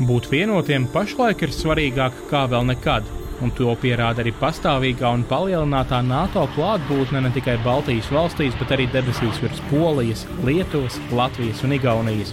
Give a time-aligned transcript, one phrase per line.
[0.00, 3.04] Būt vienotiem pašlaik ir svarīgāk kā vēl nekad,
[3.44, 8.86] un to pierāda arī pastāvīgā un palielinātā NATO klātbūtne ne tikai Baltijas valstīs, bet arī
[8.94, 12.32] debesīs virs Polijas, Lietuvas, Latvijas un Igaunijas.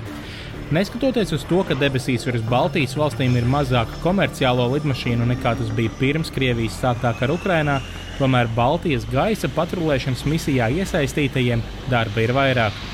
[0.71, 5.91] Neskatoties uz to, ka debesīs virs Baltijas valstīm ir mazāk komerciālo lidmašīnu nekā tas bija
[5.99, 7.81] pirms Krievijas sāktā kara Ukrainā,
[8.15, 12.87] tomēr Baltijas gaisa patrulēšanas misijā iesaistītajiem darba ir vairāk.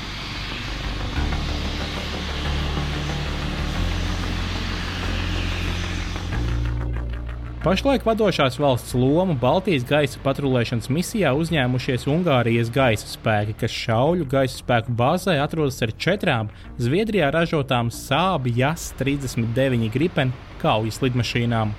[7.64, 14.58] Pašlaik vadošās valsts lomu Baltijas gaisa patrulēšanas misijā uzņēmušies Ungārijas gaisa spēki, kas šauļu gaisa
[14.58, 21.72] spēku bāzē atrodas ar četrām Zviedrijā ražotām Sābi JAS 39 Gripen kaujas lidmašīnām.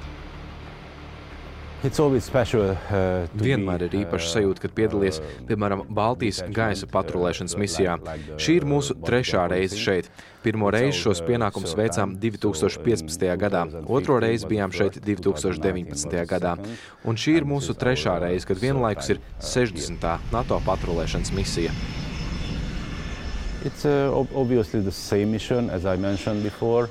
[1.85, 7.99] Uh, Vienmēr ir īpaša sajūta, kad piedalies, piemēram, Baltijas gaisa patrulēšanas misijā.
[8.41, 10.09] Šī ir mūsu trešā reize šeit.
[10.41, 13.28] Pirmo reizi šos pienākumus veicām 2015.
[13.41, 16.17] gadā, otro reizi bijām šeit 2019.
[16.30, 16.56] gadā.
[17.06, 20.09] Un šī ir mūsu trešā reize, kad vienlaikus ir 60.
[20.33, 21.73] NATO patrulēšanas misija.
[23.66, 26.89] It's uh, obviously the same mission as I mentioned before.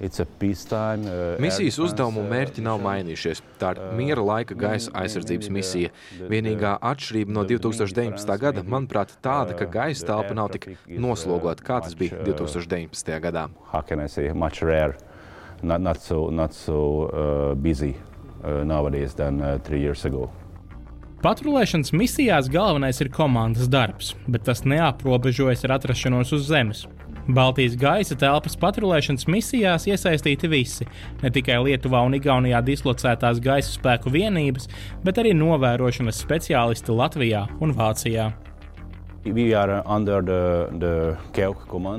[0.00, 3.42] Uh, Misijas uzdevumu mērķi nav mainījušies.
[3.60, 5.90] Tā ir miera laika gaisa aizsardzības misija.
[6.30, 8.32] Vienīgā atšķirība no 2019.
[8.40, 13.12] gada, manuprāt, tāda, ka gaisa telpa nav tik noslogota, kā tas bija 2019.
[13.20, 13.48] gadā.
[15.62, 17.94] Not, not so, not so uh, busy
[18.42, 20.30] uh, nowadays than uh, three years ago.
[21.20, 26.86] Patrulēšanas misijās galvenais ir komandas darbs, bet tas neaprobežojas ar atrašanos uz zemes.
[27.36, 30.86] Baltijas gaisa telpas patrulēšanas misijās iesaistīti visi,
[31.22, 34.68] ne tikai Lietuvā un Igaunijā dislocētās gaisa spēku vienības,
[35.06, 38.30] bet arī novērošanas speciālisti Latvijā un Vācijā.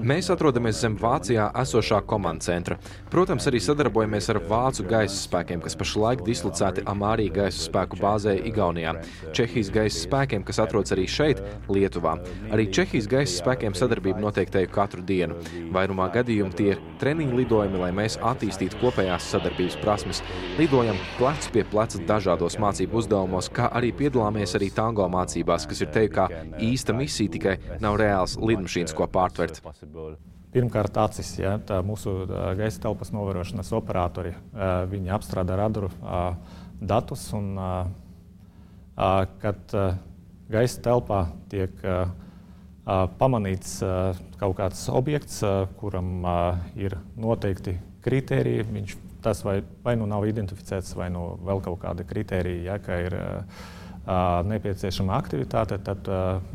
[0.10, 2.80] Mēs atrodamies zem Vācijā esošā komandas centra.
[3.14, 8.96] Protams, arī sadarbojamies ar Vācu gaisa spēkiem, kas pašlaik dislocēti Amārī gaisa spēku bāzē Igaunijā,
[9.38, 12.16] Čehijas gaisa spēkiem, kas atrodas arī šeit, Lietuvā.
[12.50, 15.38] Arī Čehijas gaisa spēkiem sadarbība notiek teju katru dienu.
[15.78, 20.24] Vairumā gadījumu tie ir treniņu lidojumi, lai mēs attīstītu kopējās sadarbības prasmes.
[20.58, 25.94] Lidojam plecu pie pleca dažādos mācību uzdevumos, kā arī piedalāmies arī tango mācībās, kas ir
[25.94, 29.60] teju kā īsta misija misija, tikai nav reāls lidmašīnas, ko pārtvert.
[30.52, 31.56] Pirmkārt, acis, ja,
[31.88, 32.26] mūsu
[32.60, 34.34] gaisa telpas novērošanas operatori
[35.16, 35.92] apstrādā radaru
[36.82, 37.54] datus, un
[39.44, 39.78] kad
[40.52, 41.86] gaisa telpā tiek
[43.22, 43.78] pamanīts
[44.42, 45.40] kaut kāds objekts,
[45.80, 46.26] kuram
[46.76, 52.04] ir noteikti kritēriji, viņš tas vai, vai nu nav identificēts, vai nu vēl kaut kāda
[52.10, 53.68] kritērija, ja, ka ir uh,
[54.06, 56.08] nepieciešama aktivitāte, tad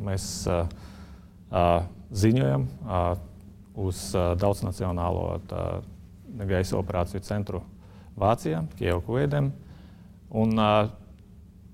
[0.03, 0.49] mēs
[2.11, 2.67] ziņojam
[3.77, 4.03] uz
[4.41, 5.27] daudznacionālo
[6.49, 7.63] gaisa operāciju centru
[8.17, 9.53] Vācijā, Kievkvedem.
[10.37, 10.59] Un,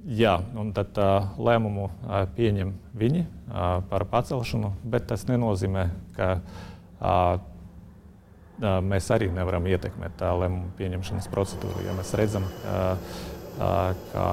[0.04, 0.98] jā, un tad
[1.38, 1.88] lēmumu
[2.36, 3.22] pieņem viņi
[3.88, 5.86] par pacelšanu, bet tas nenozīmē,
[6.18, 6.42] ka
[8.62, 11.86] mēs arī nevaram ietekmēt lēmumu pieņemšanas procedūru.
[11.86, 12.44] Ja mēs redzam,
[14.12, 14.26] ka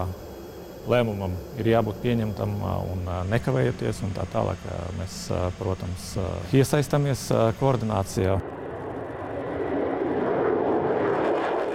[0.90, 2.56] lēmumam ir jābūt pieņemtam
[2.94, 4.04] un nekavējoties.
[4.06, 4.64] Un tā tālāk
[5.00, 5.18] mēs,
[5.60, 6.14] protams,
[6.56, 7.28] iesaistamies
[7.60, 8.40] koordinācijā.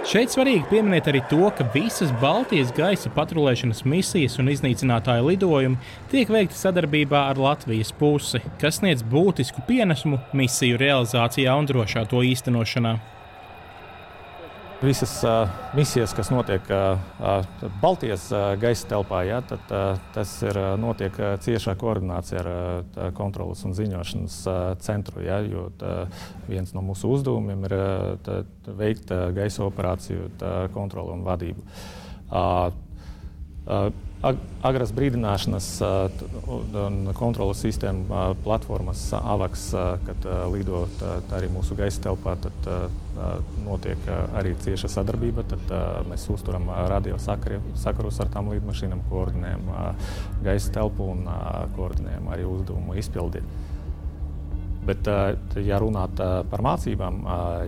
[0.05, 5.79] Šeit svarīgi pieminēt arī to, ka visas Baltijas gaisa patrulēšanas misijas un iznīcinātāju lidojumi
[6.11, 12.21] tiek veikti sadarbībā ar Latvijas pusi, kas sniedz būtisku pienesumu misiju realizācijā un drošā to
[12.21, 12.99] īstenošanā.
[14.81, 17.45] Visas uh, misijas, kas notiek uh,
[17.81, 22.49] Baltijas uh, gaisa telpā, ja, tad, uh, tas ir, uh, notiek uh, ciešā koordinācijā ar
[22.51, 25.23] uh, kontrolas un ziņošanas uh, centru.
[25.23, 25.93] Ja, jo tā,
[26.49, 30.27] viens no mūsu uzdevumiem ir uh, tā, veikt uh, gaisa operāciju
[30.75, 31.65] kontroli un vadību.
[32.25, 32.67] Uh,
[33.71, 33.87] uh,
[34.65, 35.67] agras brīdināšanas
[36.49, 39.65] un kontrolas sistēma platformas AVAX,
[40.07, 40.85] kad lido
[41.35, 42.69] arī mūsu gaisa telpā, tad
[43.65, 45.45] notiek arī cieša sadarbība.
[45.51, 45.73] Tad
[46.09, 49.69] mēs uzturam radio sakarus ar tām lidmašīnām, koordinējam
[50.45, 51.25] gaisa telpu un
[51.77, 53.45] koordinējam arī uzdevumu izpildi.
[54.85, 55.07] Bet,
[55.65, 56.19] ja runāt
[56.49, 57.23] par mācībām,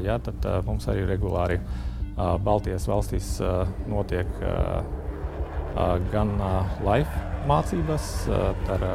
[0.06, 1.58] jā, tad mums arī regulāri
[2.18, 3.36] Baltijas valstīs
[3.90, 4.30] notiek
[6.12, 6.32] gan
[6.86, 8.06] live mācības
[8.74, 8.86] ar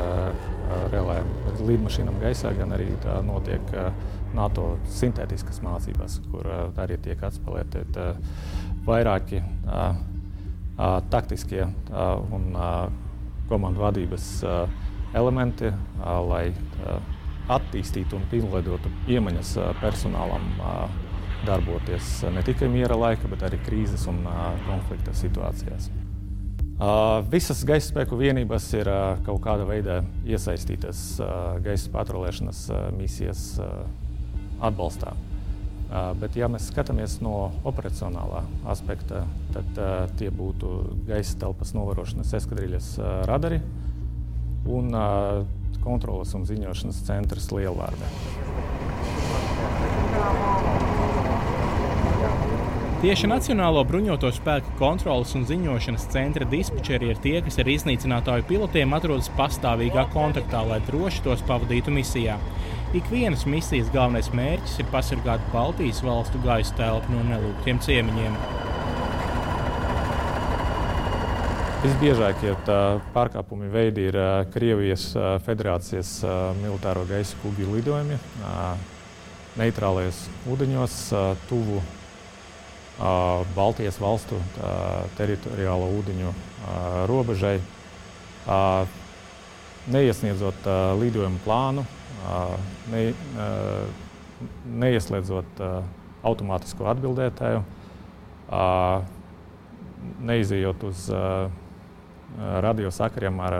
[0.93, 1.29] reālajām
[1.69, 2.89] lidmašīnām gaisā, gan arī
[3.27, 3.73] notiek
[4.37, 6.49] NATO sintētiskas mācības, kur
[6.81, 7.85] arī tiek atspēlēti
[8.87, 9.43] vairāki
[11.13, 11.67] taktiskie
[12.33, 12.51] un
[13.51, 14.29] komandu vadības
[15.15, 16.47] elementi, lai
[17.53, 20.47] attīstītu un pilnveidotu iemaņas personālam
[21.47, 24.25] darboties ne tikai miera laika, bet arī krīzes un
[24.69, 25.91] konflikta situācijās.
[27.31, 28.89] Visas gaisa spēku vienības ir
[29.23, 31.21] kaut kādā veidā iesaistītas
[31.63, 32.63] gaisa patrulēšanas
[32.97, 33.45] misijas
[34.59, 35.13] atbalstā.
[36.19, 38.41] Bet, ja mēs skatāmies no operacionālā
[38.73, 39.23] aspekta,
[39.55, 39.79] tad
[40.19, 40.73] tie būtu
[41.07, 42.89] gaisa telpas novērošanas eskadrīļas
[43.31, 43.61] radari
[44.67, 44.91] un
[45.85, 48.11] kontrolas un ziņošanas centrs Lielvārdē.
[53.03, 58.93] Tieši Nacionālo bruņoto spēku kontrolas un ziņošanas centra dispečeri ir tie, kas ar iznīcinātāju pilotiem
[58.95, 62.37] atrodas pastāvīgā kontaktā, lai droši tos pavadītu misijā.
[62.95, 68.37] Ikvienas misijas galvenais mērķis ir pasargāt Baltijas valstu gaisa telpu no nelūgtiem ciemiņiem.
[71.83, 72.55] Visbiežākie
[73.17, 74.21] pārkāpumi veidi ir
[74.55, 75.09] Krievijas
[75.49, 76.21] Federācijas
[76.61, 78.21] militāro gaisa kuģu lidojumi
[79.59, 80.23] neitrālajos
[80.55, 81.01] ūdeņos,
[81.51, 81.83] tuvu
[83.57, 84.39] Baltijas valstu
[85.19, 86.33] teritoriālo ūdeņu
[87.11, 87.57] robežai,
[89.93, 90.69] neiesniedzot
[91.01, 91.83] lidojumu plānu
[92.93, 93.03] ne,
[94.85, 95.63] neieslēdzot
[96.23, 97.65] automātisko atbildētāju,
[100.31, 101.09] neizejot uz
[102.67, 103.59] radiosakariem ar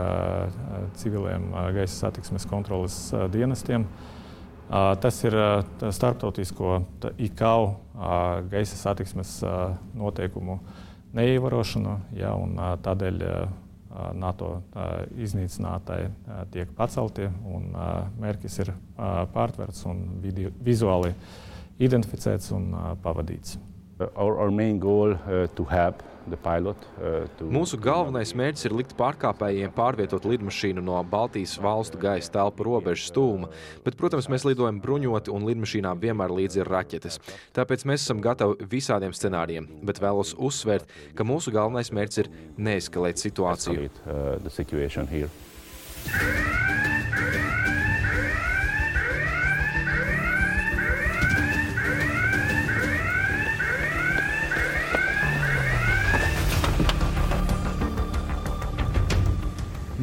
[0.99, 2.97] civiliem gaisa satiksmes kontrolas
[3.33, 3.85] dienestiem.
[4.73, 5.35] Tas ir
[5.93, 6.79] starptautisko
[7.21, 7.65] IKAU
[8.49, 9.35] gaisa satiksmes
[9.93, 10.57] noteikumu
[11.13, 13.21] neievarošana, ja, un tādēļ
[14.17, 14.47] NATO
[15.21, 16.09] iznīcinātāji
[16.55, 17.69] tiek pacelti un
[18.23, 18.73] mērķis ir
[19.35, 20.01] pārtverts un
[20.65, 21.13] vizuāli
[21.77, 22.71] identificēts un
[23.03, 23.59] pavadīts.
[24.15, 27.47] Our, our main goal uh, to have Pilot, uh, to...
[27.51, 33.49] Mūsu galvenais mērķis ir likt pārkāpējiem pārvietot lidmašīnu no Baltijas valstu gaisa telpu robežas stūma,
[33.83, 37.19] bet, protams, mēs lidojam bruņoti un lidmašīnām vienmēr līdzi ir raķetes.
[37.57, 42.31] Tāpēc mēs esam gatavi visādiem scenārijiem, bet vēlos uzsvērt, ka mūsu galvenais mērķis ir
[42.71, 43.91] neeskalēt situāciju.
[43.91, 44.39] Escalate, uh,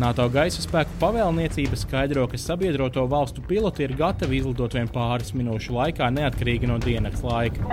[0.00, 5.75] NATO gaisa spēku pavēlniecība skaidro, ka sabiedroto valstu piloti ir gatavi izlidot vien pāris minūšu
[5.76, 7.67] laikā, neatkarīgi no dienas laika.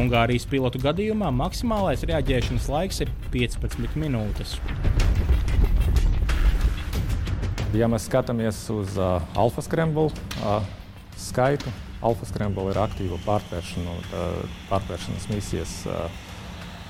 [0.00, 4.54] Ungārijas pilotu gadījumā maksimālais reaģēšanas laiks ir 15 minūtes.
[7.76, 10.08] Ja mēs skatāmies uz uh, Alfa Scramble
[10.40, 10.64] uh,
[11.20, 13.94] skaitu, Alfa Scramble ir aktīva pārtvēršana,
[14.70, 15.72] pārtvēršanas misijas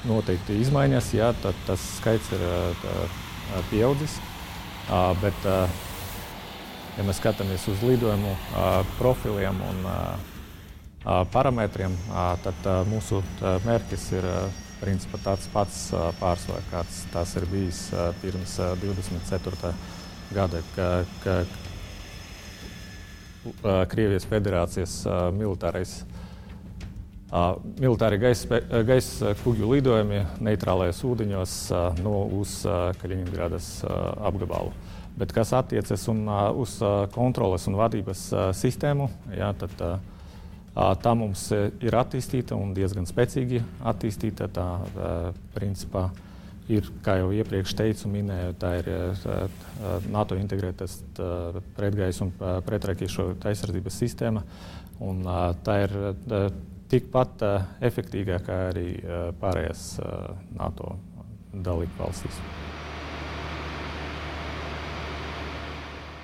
[0.09, 2.45] noteikti izmaiņas, jā, tad tas skaits ir
[2.83, 2.95] tā,
[3.71, 4.19] pieaudzis.
[5.23, 5.49] Bet,
[6.99, 8.35] ja mēs skatāmies uz lidojumu
[8.99, 9.89] profiliem un
[11.33, 11.97] parametriem,
[12.45, 14.29] tad mūsu mērķis ir
[14.79, 15.79] principā tāds pats
[16.21, 17.89] pārsvarā, kāds tas ir bijis
[18.23, 19.73] pirms 24.
[20.37, 20.89] gada, ka,
[21.25, 21.41] ka
[23.91, 25.01] Krievijas Federācijas
[25.37, 26.01] militārais.
[27.77, 31.57] Militāri gaisa, gaisa kuģu lidojumi neitrālajos ūdeņos
[32.01, 32.63] no uz
[33.03, 33.73] Kaļiņgradas
[34.31, 34.73] apgabalu.
[35.19, 36.23] Bet kas attiecas un,
[36.57, 36.79] uz
[37.13, 38.23] kontroles un vadības
[38.57, 39.75] sistēmu, jā, tad
[41.03, 43.61] tā mums ir attīstīta un diezgan spēcīgi
[43.93, 44.49] attīstīta.
[44.55, 44.67] Tā,
[45.57, 46.09] principā,
[46.73, 48.91] ir, kā jau iepriekš teicu, minēju, tā ir
[50.13, 51.01] NATO integrētas
[51.77, 52.33] pretgaisa un
[52.67, 54.45] pretrakīšu aizsardzības sistēma.
[55.05, 55.23] Un,
[55.65, 55.99] tā ir
[56.93, 57.45] tikpat
[57.85, 58.89] efektīga kā arī
[59.41, 59.91] pārējās
[60.57, 60.97] NATO
[61.53, 62.41] dalību valstīs.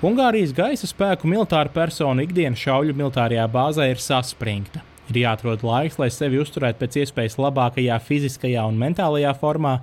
[0.04, 4.82] Ungārijas gaisa spēku militāra persona ikdienas šauļu militārajā bāzē ir saspringta.
[5.12, 9.74] Ir jāatrod laiks, lai sevi uzturētu pēc iespējas labākajā fiziskajā un mentālajā formā,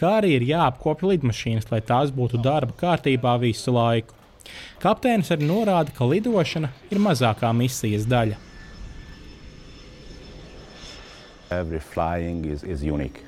[0.00, 4.16] kā arī ir jāapkopja lidmašīnas, lai tās būtu darba kārtībā visu laiku.
[4.80, 8.40] Kapteinis arī norāda, ka lidošana ir mazākā misijas daļa.
[11.50, 13.26] Every flying is, is unique.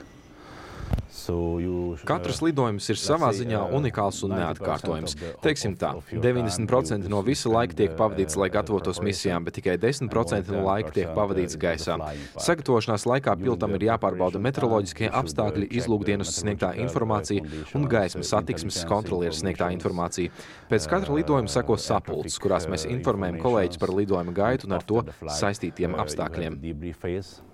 [2.09, 5.14] Katrs lidojums ir savā ziņā uh, unikāls un neatkārtojams.
[5.45, 10.64] Teiksim tā, 90% no visa laika tiek pavadīts, lai gatavotos misijām, bet tikai 10% no
[10.66, 11.99] laika tiek pavadīts gaisā.
[12.40, 17.45] Sagatavošanās laikā pilotam ir jāpārbauda meteoroloģiskie apstākļi, izlūkdienas sniegtā informācija
[17.76, 20.33] un gaismas satiksmes kontrolieru sniegtā informācija.
[20.73, 25.04] Pēc katra lidojuma seko sapulces, kurās mēs informējam kolēģis par lidojuma gaitu un ar to
[25.28, 26.61] saistītiem apstākļiem.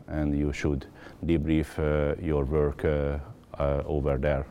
[0.09, 0.87] And you should
[1.21, 3.38] debrief uh, your work uh, uh,
[3.87, 4.47] over there.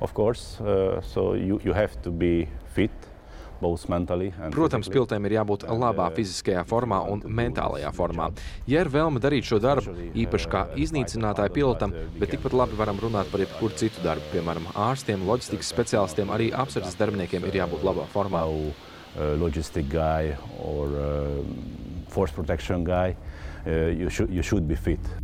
[0.00, 2.92] Of course, uh, so you, you have to be fit,
[4.52, 8.28] Protams, pilotiem ir jābūt labā fiziskajā formā un mentālajā formā.
[8.68, 13.30] Ja ir vēlme darīt šo darbu, īpaši kā iznīcinātāja pilotam, bet tikpat labi varam runāt
[13.32, 18.44] par jebkuru citu darbu, piemēram, ārstiem, loģistikas speciālistiem, arī apsardzes darbiniekiem ir jābūt labā formā.
[19.38, 21.36] Logistic guy or uh,
[22.10, 23.14] force protection guy,
[23.64, 25.23] uh, you, should, you should be fit.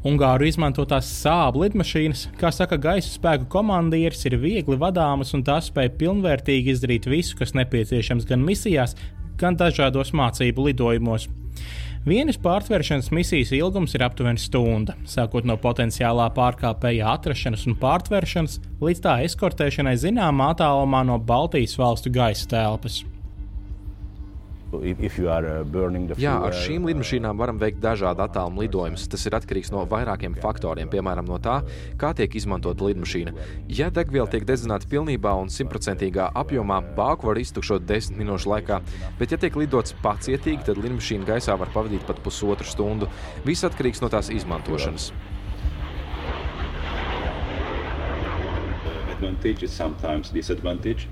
[0.00, 5.90] Ungāru izmantotās sābu lidmašīnas, kā saka gaisa spēku komandieris, ir viegli vadāmas un tās spēj
[6.00, 8.96] pilnvērtīgi izdarīt visu, kas nepieciešams gan misijās,
[9.40, 11.28] gan dažādos mācību lidojumos.
[12.08, 19.04] Vienas pārtvēršanas misijas ilgums ir aptuveni stunda, sākot no potenciālā pārkāpēja atrašanas un pārtvēršanas līdz
[19.04, 23.02] tā eskortēšanai zināmā attālumā no Baltijas valstu gaisa telpas.
[24.70, 24.84] Uh,
[26.20, 29.08] Jā, ar šīm lidmašīnām varam veikt dažādu attālumu lidojumus.
[29.10, 31.56] Tas ir atkarīgs no vairākiem faktoriem, piemēram, no tā,
[31.98, 33.34] kā tiek izmantota lidmašīna.
[33.66, 38.78] Ja degviela tiek dedzināta pilnībā un simtprocentīgā apjomā, bāku var iztukšot desmit minūšu laikā,
[39.18, 43.10] bet, ja tiek lidots pacietīgi, tad lidmašīna gaisā var pavadīt pat pusotru stundu.
[43.42, 45.10] Viss atkarīgs no tās izmantošanas.
[49.10, 51.08] Advantage is sometimes disadvantage.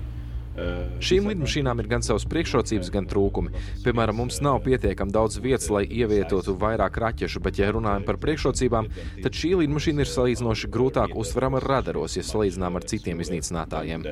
[0.99, 3.53] Šīm lidmašīnām ir gan savas priekšrocības, gan trūkumi.
[3.85, 8.89] Piemēram, mums nav pietiekami daudz vietas, lai ievietotu vairāk raķešu, bet, ja runājam par priekšrocībām,
[9.23, 14.07] tad šī lidmašīna ir salīdzinoši grūtāk uztverama radaros, ja salīdzinām ar citiem iznīcinātājiem.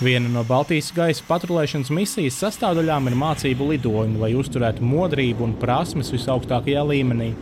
[0.00, 6.08] Viena no Baltijas gaisa patrulēšanas misijas sastāvdaļām ir mācību lidojumi, lai uzturētu modrību un prasmes
[6.14, 7.34] visaugstākajā līmenī.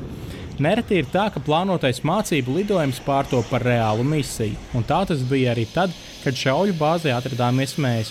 [0.59, 5.53] Nereti ir tā, ka plānotais mācību lidojums pārto par reālu misiju, un tā tas bija
[5.53, 5.93] arī tad,
[6.25, 8.11] kad šauļu bāzē atradāmies mēs.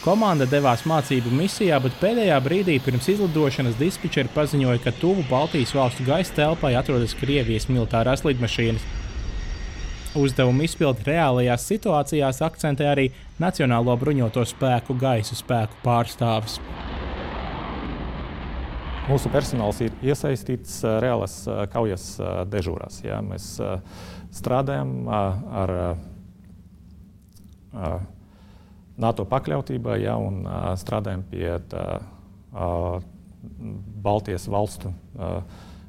[0.00, 6.06] Komanda devās mācību misijā, bet pēdējā brīdī pirms izlidošanas dispečeri paziņoja, ka tuvu Baltijas valstu
[6.06, 8.86] gaisa telpai atrodas Krievijas militārās lidmašīnas.
[10.16, 13.10] Uzdevumu izpildi reālajās situācijās akcentē arī
[13.42, 16.58] Nacionālo bruņoto spēku gaisa spēku pārstāvis.
[19.10, 21.40] Mūsu personāls ir iesaistīts reālās
[21.72, 22.04] kaujas
[22.46, 23.00] dežūrās.
[23.02, 23.16] Ja?
[23.26, 23.56] Mēs
[24.30, 25.72] strādājam ar
[29.02, 30.14] NATO pakļautībā ja?
[30.14, 30.46] un
[30.78, 31.82] strādājam pie tā,
[34.06, 34.94] Baltijas valstu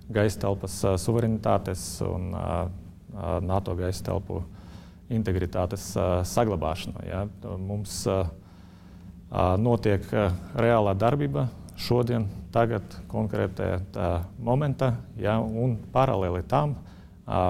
[0.10, 2.34] gaisa telpas suverenitātes un
[3.46, 4.42] NATO gaisa telpu
[5.14, 5.92] integritātes
[6.34, 7.06] saglabāšana.
[7.06, 7.26] Ja?
[7.54, 8.02] Mums
[9.62, 10.10] notiek
[10.58, 11.52] reālā darbība
[11.82, 13.82] šodien, tagad, konkrētā
[14.40, 16.76] momentā, ja, un paralēli tam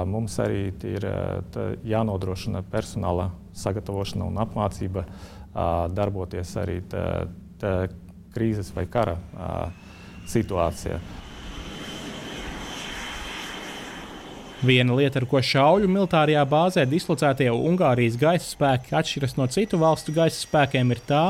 [0.08, 1.06] mums arī ir
[1.88, 5.06] jānodrošina personāla sagatavošana un apmācība
[5.96, 7.06] darboties arī tā,
[7.60, 7.74] tā
[8.36, 9.18] krīzes vai kara
[10.32, 11.00] situācijā.
[14.62, 20.14] Viena lieta, ar ko šauļu militārajā bāzē dislocētie Ungārijas gaisa spēki atšķiras no citu valstu
[20.14, 21.24] gaisa spēkiem, ir tā,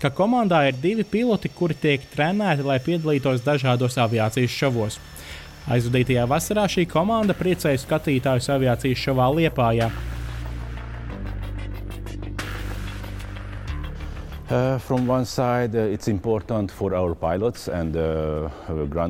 [0.00, 4.96] ka komandā ir divi piloti, kuri tiek trenēti, lai piedalītos dažādos aviācijas šovos.
[5.68, 9.90] Aizvadītajā vasarā šī komanda priecēja skatītājus aviācijas šovā Liepājā.
[14.50, 14.80] Uh,
[15.24, 15.94] side, uh,
[17.72, 18.50] and, uh,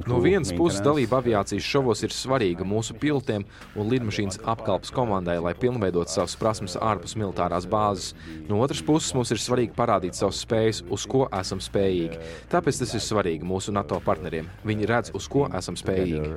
[0.06, 5.54] no vienas puses, dalība aviācijas šovos ir svarīga mūsu pilotiem un lidmašīnas apkalpes komandai, lai
[5.56, 8.12] pilnveidot savas prasmes ārpus militārās bāzes.
[8.50, 12.20] No otras puses, mums ir svarīgi parādīt savas spējas, uz ko esam spējīgi.
[12.52, 14.52] Tāpēc tas ir svarīgi mūsu NATO partneriem.
[14.68, 16.36] Viņi redz, uz ko esam spējīgi.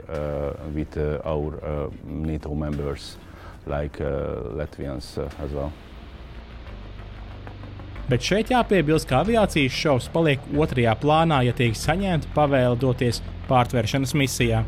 [0.79, 0.95] With,
[1.27, 3.17] our, NATO members,
[3.67, 5.74] like Latvians as well.
[8.10, 14.15] Bet šeit jāpiebilst, ka aviācijas šovs paliek otrajā plānā, ja tiek saņemta pavēle doties pārtvēršanas
[14.19, 14.63] misijā.